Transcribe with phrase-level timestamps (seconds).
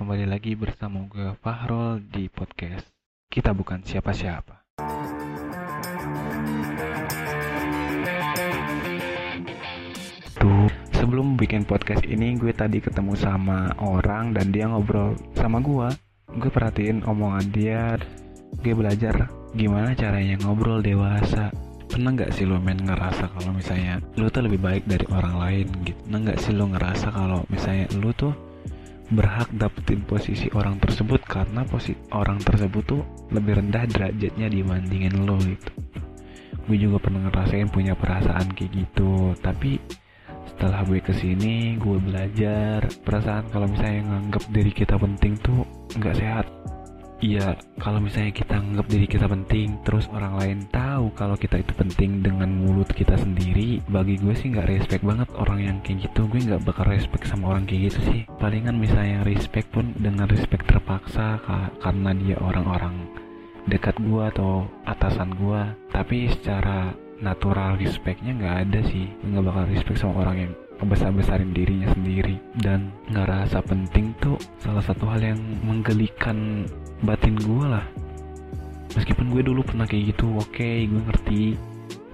[0.00, 2.88] kembali lagi bersama gue Fahrul di podcast
[3.28, 4.80] Kita Bukan Siapa-Siapa.
[10.40, 15.92] Tuh, sebelum bikin podcast ini gue tadi ketemu sama orang dan dia ngobrol sama gue.
[16.32, 18.00] Gue perhatiin omongan dia,
[18.56, 21.52] gue belajar gimana caranya ngobrol dewasa.
[21.92, 25.66] Pernah nggak sih lo main ngerasa kalau misalnya lo tuh lebih baik dari orang lain
[25.84, 26.00] gitu?
[26.08, 28.32] Pernah nggak sih lo ngerasa kalau misalnya lo tuh
[29.10, 33.02] berhak dapetin posisi orang tersebut karena posisi orang tersebut tuh
[33.34, 35.72] lebih rendah derajatnya dibandingin lo gitu.
[36.70, 39.82] Gue juga pernah ngerasain punya perasaan kayak gitu tapi
[40.46, 45.64] setelah gue ke sini gue belajar perasaan kalau misalnya nganggap diri kita penting tuh
[45.96, 46.59] nggak sehat
[47.20, 51.76] Iya, kalau misalnya kita anggap diri kita penting, terus orang lain tahu kalau kita itu
[51.76, 56.24] penting dengan mulut kita sendiri, bagi gue sih nggak respect banget orang yang kayak gitu.
[56.32, 58.20] Gue nggak bakal respect sama orang kayak gitu sih.
[58.40, 61.44] Palingan misalnya respect pun dengan respect terpaksa
[61.84, 62.96] karena dia orang-orang
[63.68, 65.60] dekat gue atau atasan gue.
[65.92, 69.04] Tapi secara natural respectnya nggak ada sih.
[69.28, 72.40] Nggak bakal respect sama orang yang ngebesar-besarin dirinya sendiri.
[72.56, 76.64] Dan ngerasa penting tuh salah satu hal yang menggelikan
[77.04, 77.84] batin gue lah.
[78.96, 81.42] Meskipun gue dulu pernah kayak gitu oke okay, gue ngerti.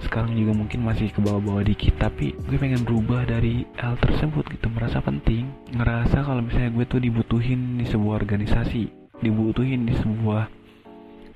[0.03, 4.67] Sekarang juga mungkin masih ke bawah-bawah dikit tapi gue pengen berubah dari hal tersebut gitu
[4.69, 5.49] merasa penting.
[5.73, 10.45] Ngerasa kalau misalnya gue tuh dibutuhin di sebuah organisasi dibutuhin di sebuah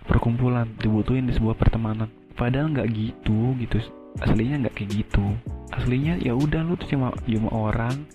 [0.05, 2.12] perkumpulan dibutuhin di sebuah pertemanan.
[2.36, 3.81] Padahal nggak gitu gitu
[4.20, 5.25] aslinya nggak kayak gitu
[5.74, 8.06] aslinya ya udah lu tuh cuma cuma orang.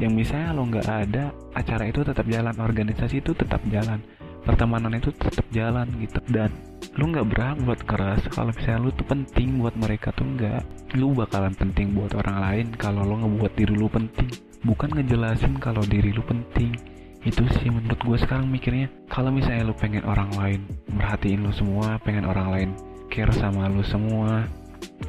[0.00, 4.00] Yang misalnya lo nggak ada acara itu tetap jalan organisasi itu tetap jalan
[4.42, 6.18] pertemanan itu tetap jalan gitu.
[6.32, 6.50] Dan
[6.96, 8.20] lu nggak berhak buat keras.
[8.32, 10.60] Kalau misalnya lu tuh penting buat mereka tuh nggak
[10.96, 14.30] lu bakalan penting buat orang lain kalau lo ngebuat diri lu penting.
[14.62, 16.72] Bukan ngejelasin kalau diri lu penting.
[17.22, 18.90] Itu sih menurut gue sekarang mikirnya.
[19.06, 20.60] Kalau misalnya lu pengen orang lain
[20.90, 22.70] merhatiin lu semua pengen orang lain
[23.12, 24.48] care sama lu semua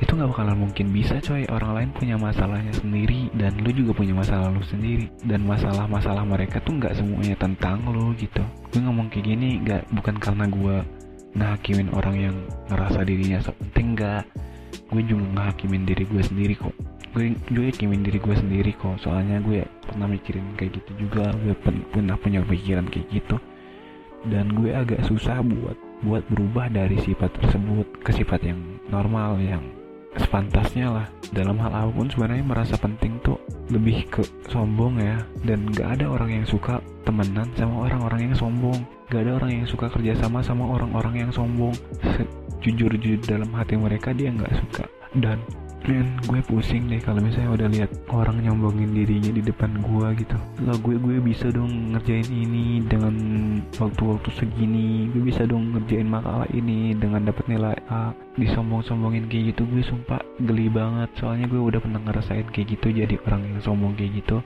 [0.01, 1.45] itu nggak bakalan mungkin bisa coy.
[1.49, 5.07] Orang lain punya masalahnya sendiri dan lu juga punya masalah lu sendiri.
[5.23, 8.41] Dan masalah-masalah mereka tuh nggak semuanya tentang lu gitu.
[8.73, 10.75] Gue ngomong kayak gini nggak bukan karena gue
[11.33, 12.35] ngehakimin orang yang
[12.69, 14.23] ngerasa dirinya so penting nggak.
[14.89, 16.75] Gue juga ngehakimin diri gue sendiri kok.
[17.13, 18.97] Gue juga hakimin diri gue sendiri kok.
[18.97, 21.29] Soalnya gue pernah mikirin kayak gitu juga.
[21.45, 21.53] Gue
[21.93, 23.37] pernah punya pikiran kayak gitu.
[24.25, 28.59] Dan gue agak susah buat buat berubah dari sifat tersebut ke sifat yang
[28.89, 29.63] normal yang
[30.17, 31.07] sepantasnya lah.
[31.33, 33.37] Dalam hal apa pun sebenarnya merasa penting tuh
[33.73, 35.17] lebih ke sombong ya.
[35.41, 38.77] Dan gak ada orang yang suka temenan sama orang-orang yang sombong.
[39.09, 41.73] Gak ada orang yang suka kerjasama sama orang-orang yang sombong.
[42.63, 44.85] Jujur-jujur dalam hati mereka dia nggak suka.
[45.17, 45.41] Dan
[45.83, 50.37] men gue pusing deh kalau misalnya udah lihat orang nyombongin dirinya di depan gue gitu.
[50.63, 53.15] Lah gue gue bisa dong ngerjain ini dengan
[53.75, 55.11] waktu-waktu segini.
[55.11, 58.15] Gue bisa dong ngerjain makalah ini dengan dapat nilai A.
[58.39, 61.11] Disombong-sombongin kayak gitu gue sumpah geli banget.
[61.19, 64.39] Soalnya gue udah pernah ngerasain kayak gitu jadi orang yang sombong kayak gitu.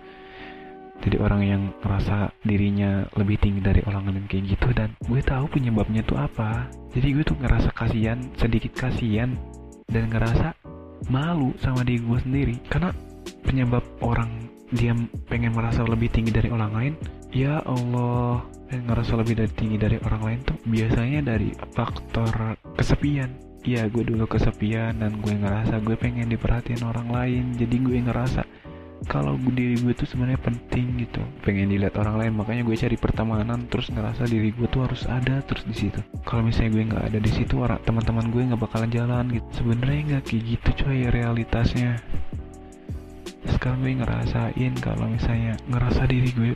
[0.97, 4.73] Jadi orang yang ngerasa dirinya lebih tinggi dari orang lain kayak gitu.
[4.73, 6.65] Dan gue tahu penyebabnya tuh apa.
[6.97, 9.37] Jadi gue tuh ngerasa kasihan sedikit kasihan.
[9.87, 10.51] Dan ngerasa
[11.07, 12.55] malu sama diri gue sendiri.
[12.67, 12.91] Karena
[13.43, 14.29] penyebab orang
[14.71, 14.91] dia
[15.31, 16.93] pengen merasa lebih tinggi dari orang lain
[17.31, 23.31] ya Allah pengen ngerasa lebih dari tinggi dari orang lain tuh biasanya dari faktor kesepian.
[23.67, 28.46] Iya gue dulu kesepian dan gue ngerasa gue pengen diperhatiin orang lain jadi gue ngerasa
[29.05, 31.21] kalau diri gue tuh sebenarnya penting gitu.
[31.45, 35.45] Pengen dilihat orang lain makanya gue cari pertemanan terus ngerasa diri gue tuh harus ada
[35.45, 36.01] terus di situ.
[36.25, 39.45] Kalau misalnya gue nggak ada di situ orang teman-teman gue nggak bakalan jalan gitu.
[39.61, 42.01] Sebenarnya nggak kayak gitu coy realitasnya.
[43.47, 46.51] Sekarang gue ngerasain kalau misalnya ngerasa diri gue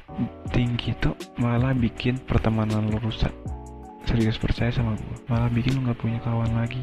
[0.50, 3.31] tinggi tuh malah bikin pertemanan lo rusak.
[4.09, 6.81] Serius percaya sama gue malah bikin lo nggak punya kawan lagi.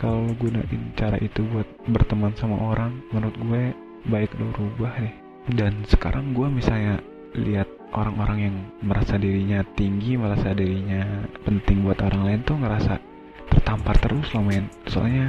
[0.00, 3.64] Kalau lo gunain cara itu buat berteman sama orang menurut gue
[4.08, 5.14] baik lo rubah deh
[5.58, 7.02] dan sekarang gue misalnya
[7.34, 13.12] lihat orang-orang yang merasa dirinya tinggi merasa dirinya penting buat orang lain tuh ngerasa
[13.52, 14.64] tertampar terus loh men.
[14.88, 15.28] Soalnya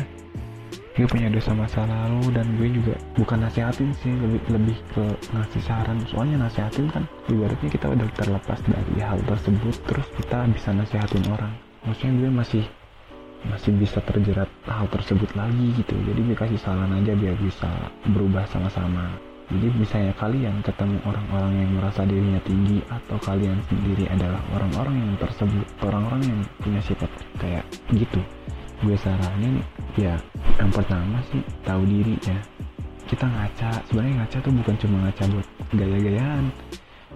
[0.94, 5.06] gue punya dosa masa lalu dan gue juga bukan nasihatin sih lebih lebih ke
[5.36, 6.00] ngasih saran.
[6.08, 11.54] Soalnya nasihatin kan ibaratnya kita udah terlepas dari hal tersebut terus kita bisa nasihatin orang.
[11.84, 12.64] Maksudnya gue masih
[13.48, 15.96] masih bisa terjerat hal tersebut lagi gitu.
[16.08, 17.70] Jadi gue kasih saran aja biar bisa
[18.08, 19.12] berubah sama-sama.
[19.52, 25.14] Jadi misalnya kalian ketemu orang-orang yang merasa dirinya tinggi atau kalian sendiri adalah orang-orang yang
[25.20, 28.22] tersebut orang-orang yang punya sifat kayak gitu.
[28.82, 29.60] Gue saranin
[30.00, 30.16] ya
[30.58, 32.40] yang pertama sih tahu diri ya.
[33.04, 33.84] Kita ngaca.
[33.92, 36.44] Sebenarnya ngaca tuh bukan cuma ngaca buat gaya-gayaan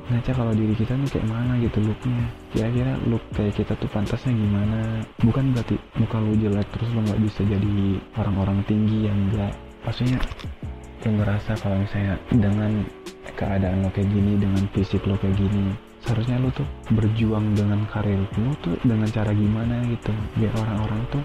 [0.08, 2.24] ngaca kalau diri kita nih kayak mana gitu looknya.
[2.56, 5.04] Kira-kira look kayak kita tuh pantasnya gimana?
[5.22, 7.76] Bukan berarti muka lu jelek terus lo nggak bisa jadi
[8.18, 9.54] orang-orang tinggi yang enggak
[9.88, 10.20] maksudnya
[11.00, 12.84] gue ngerasa kalau misalnya dengan
[13.40, 15.72] keadaan lo kayak gini dengan fisik lo kayak gini
[16.04, 21.24] seharusnya lo tuh berjuang dengan karir lo tuh dengan cara gimana gitu biar orang-orang tuh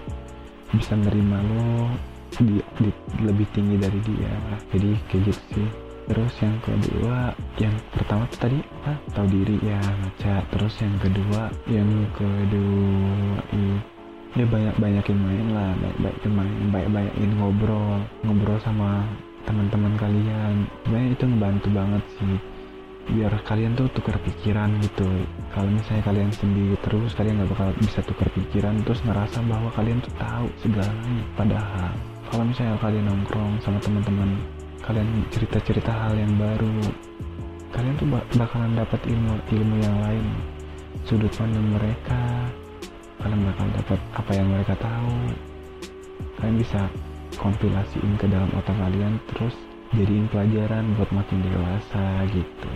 [0.71, 1.91] bisa nerima lo
[2.39, 2.89] di, di
[3.21, 4.33] lebih tinggi dari dia.
[4.73, 5.69] Jadi kayak gitu sih
[6.09, 11.41] terus yang kedua yang pertama tuh tadi apa tahu diri ya ngaca terus yang kedua
[11.69, 13.39] yang kedua
[14.33, 19.05] ya banyak banyakin main lah baik baikin main baik baikin ngobrol ngobrol sama
[19.43, 20.67] teman-teman kalian.
[20.83, 22.35] Sebenarnya itu ngebantu banget sih
[23.03, 25.07] biar kalian tuh tukar pikiran gitu.
[25.51, 29.99] Kalau misalnya kalian sendiri terus kalian nggak bakal bisa tukar pikiran terus ngerasa bahwa kalian
[29.99, 31.23] tuh tahu segalanya.
[31.35, 31.91] Padahal
[32.31, 34.39] kalau misalnya kalian nongkrong sama teman-teman
[34.83, 36.75] kalian cerita-cerita hal yang baru.
[37.71, 40.27] Kalian tuh bakalan dapat ilmu ilmu yang lain.
[41.07, 42.51] Sudut pandang mereka
[43.23, 45.17] kalian bakal dapat apa yang mereka tahu.
[46.37, 46.81] Kalian bisa
[47.39, 49.55] kompilasiin ke dalam otak kalian terus
[49.95, 52.75] jadiin pelajaran buat makin dewasa gitu.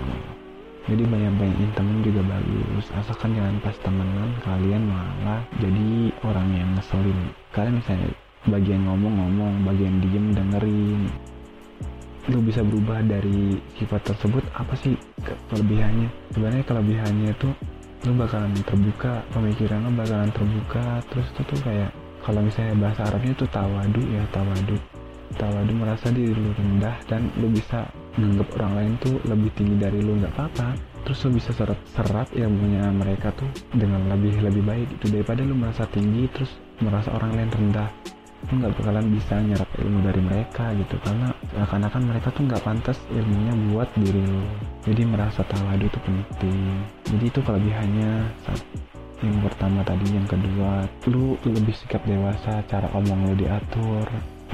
[0.87, 2.87] Jadi banyak-banyakin temen juga bagus.
[2.95, 7.19] Asalkan jangan pas temenan kalian malah jadi orang yang ngeselin.
[7.51, 8.09] Kalian misalnya
[8.47, 11.11] bagian ngomong-ngomong bagian diem dengerin
[12.27, 14.95] lu bisa berubah dari sifat tersebut apa sih
[15.51, 16.09] kelebihannya?
[16.35, 17.53] Sebenarnya kelebihannya tuh
[18.05, 21.89] lu bakalan terbuka pemikiran lu bakalan terbuka terus itu tuh kayak
[22.21, 24.75] kalau misalnya bahasa Arabnya tuh tawadu ya tawadu.
[25.37, 27.87] Tawadu merasa diri lu rendah dan lu bisa
[28.19, 30.75] menganggap orang lain tuh lebih tinggi dari lu nggak apa-apa.
[31.07, 35.55] Terus lu bisa serap serap ilmunya mereka tuh dengan lebih lebih baik itu daripada lu
[35.55, 36.51] merasa tinggi terus
[36.83, 37.89] merasa orang lain rendah
[38.47, 40.95] lu nggak bakalan bisa nyerap ilmu dari mereka gitu.
[40.99, 41.27] Karena
[41.57, 44.45] seakan-akan mereka tuh nggak pantas ilmunya buat diri lu
[44.85, 46.85] jadi merasa tawadu itu penting.
[47.09, 48.29] Jadi itu kelebihannya
[49.25, 54.05] yang pertama tadi yang kedua lu lebih sikap dewasa cara omong lu diatur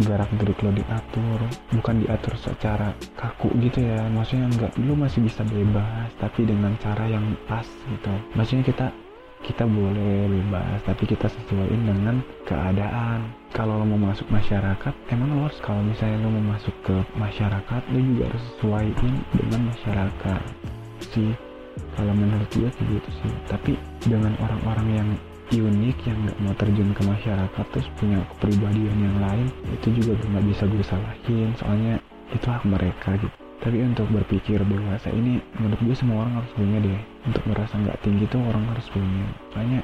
[0.01, 1.37] gerak gerik lo diatur
[1.69, 3.99] bukan diatur secara kaku gitu ya.
[4.09, 8.15] Maksudnya enggak lu masih bisa bebas tapi dengan cara yang pas gitu.
[8.33, 8.87] Maksudnya kita
[9.43, 13.27] kita boleh bebas tapi kita sesuaiin dengan keadaan.
[13.53, 17.81] Kalau lo mau masuk masyarakat emang lo harus kalau misalnya lo mau masuk ke masyarakat
[17.91, 20.41] lo juga harus sesuaiin dengan masyarakat.
[21.11, 21.31] Sih
[21.99, 23.33] kalau menurut gue kayak gitu sih.
[23.51, 23.71] Tapi
[24.07, 25.09] dengan orang-orang yang
[25.53, 30.45] unik yang nggak mau terjun ke masyarakat terus punya kepribadian yang lain itu juga nggak
[30.49, 31.49] bisa gue salahin.
[31.61, 32.01] Soalnya
[32.33, 36.77] itu hak mereka gitu tapi untuk berpikir dewasa ini menurut gue semua orang harus punya
[36.83, 37.01] deh.
[37.23, 39.23] Untuk merasa nggak tinggi tuh orang harus punya.
[39.55, 39.79] Soalnya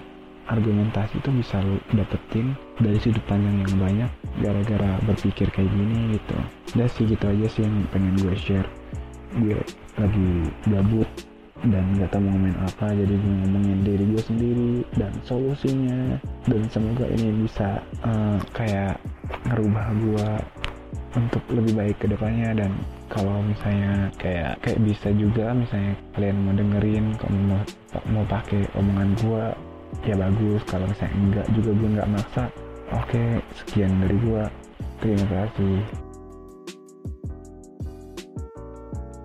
[0.51, 4.11] argumentasi itu bisa lo dapetin dari sudut pandang yang banyak
[4.43, 6.37] gara-gara berpikir kayak gini gitu.
[6.75, 8.67] Udah sih gitu aja sih yang pengen gue share.
[9.39, 9.55] Gue
[9.95, 10.29] lagi
[10.67, 11.07] gabut
[11.63, 16.19] dan nggak tahu mau ngomongin apa jadi gue ngomongin diri gue sendiri dan solusinya.
[16.51, 18.99] Dan semoga ini bisa uh, kayak
[19.47, 20.29] ngerubah gue
[21.15, 22.75] untuk lebih baik ke depannya dan
[23.09, 27.61] kalau misalnya kayak kayak bisa juga misalnya kalian mau dengerin kalau mau
[28.13, 29.43] mau pakai omongan gue
[30.05, 30.61] ya bagus.
[30.69, 32.43] Kalau misalnya enggak juga gue nggak maksa
[32.93, 33.23] oke
[33.53, 34.43] sekian dari gue
[35.01, 35.77] terima kasih